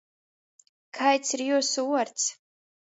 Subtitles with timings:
[1.01, 2.29] Kaids ir jiusu vuords?